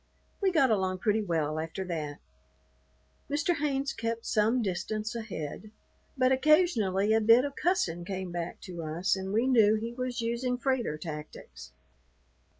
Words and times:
We 0.41 0.51
got 0.51 0.71
along 0.71 0.97
pretty 0.97 1.21
well 1.21 1.59
after 1.59 1.83
that. 1.85 2.17
Mr. 3.29 3.57
Haynes 3.57 3.93
kept 3.93 4.25
some 4.25 4.63
distance 4.63 5.13
ahead; 5.13 5.69
but 6.17 6.31
occasionally 6.31 7.13
a 7.13 7.21
bit 7.21 7.45
of 7.45 7.55
"cussin'" 7.55 8.03
came 8.03 8.31
back 8.31 8.59
to 8.61 8.81
us 8.81 9.15
and 9.15 9.31
we 9.31 9.45
knew 9.45 9.75
he 9.75 9.93
was 9.93 10.19
using 10.19 10.57
freighter 10.57 10.97
tactics. 10.97 11.71